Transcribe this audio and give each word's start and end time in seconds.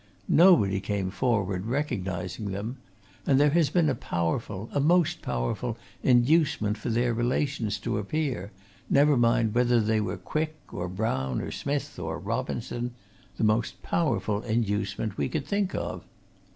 Nobody 0.27 0.79
came 0.79 1.11
forward, 1.11 1.67
recognizing 1.67 2.49
them. 2.49 2.77
And 3.27 3.39
there 3.39 3.51
has 3.51 3.69
been 3.69 3.87
a 3.87 3.93
powerful, 3.93 4.67
a 4.73 4.79
most 4.79 5.21
powerful, 5.21 5.77
inducement 6.01 6.75
for 6.79 6.89
their 6.89 7.13
relations 7.13 7.77
to 7.81 7.99
appear, 7.99 8.49
never 8.89 9.15
mind 9.15 9.53
whether 9.53 9.79
they 9.79 10.01
were 10.01 10.17
Quick, 10.17 10.55
or 10.71 10.87
Brown, 10.87 11.39
or 11.39 11.51
Smith, 11.51 11.99
or 11.99 12.17
Robinson, 12.17 12.95
the 13.37 13.43
most 13.43 13.83
powerful 13.83 14.41
inducement 14.41 15.19
we 15.19 15.29
could 15.29 15.45
think 15.45 15.75
of!" 15.75 16.03